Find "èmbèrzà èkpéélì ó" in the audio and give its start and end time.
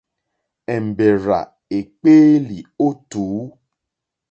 0.75-2.87